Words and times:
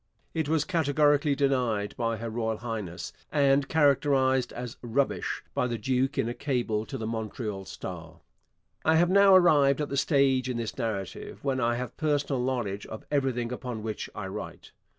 It 0.33 0.49
was 0.49 0.65
categorically 0.65 1.35
denied 1.35 1.95
by 1.95 2.17
Her 2.17 2.31
Royal 2.31 2.57
Highness, 2.57 3.13
and 3.31 3.69
characterized 3.69 4.51
as 4.51 4.77
'rubbish' 4.81 5.43
by 5.53 5.67
the 5.67 5.77
duke 5.77 6.17
in 6.17 6.27
a 6.27 6.33
cable 6.33 6.87
to 6.87 6.97
the 6.97 7.05
Montreal 7.05 7.65
Star. 7.65 8.21
I 8.83 8.95
have 8.95 9.11
now 9.11 9.35
arrived 9.35 9.79
at 9.79 9.89
the 9.89 9.97
stage 9.97 10.49
in 10.49 10.57
this 10.57 10.75
narrative 10.75 11.43
when 11.43 11.59
I 11.59 11.75
have 11.75 11.95
personal 11.97 12.43
knowledge 12.43 12.87
of 12.87 13.05
everything 13.11 13.51
upon 13.51 13.83
which 13.83 14.09
I 14.15 14.25
write. 14.25 14.71